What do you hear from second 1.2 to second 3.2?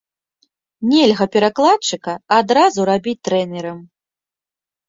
перакладчыка адразу рабіць